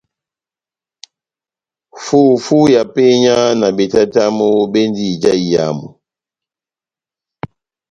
Fufu 2.03 2.59
ya 2.75 2.83
penya 2.95 3.37
na 3.59 3.69
betatamu 3.77 4.49
bendi 4.71 5.03
ija 5.13 5.31
iyamu. 5.43 5.87